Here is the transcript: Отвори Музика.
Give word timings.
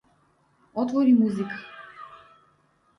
Отвори 0.73 1.13
Музика. 1.13 1.57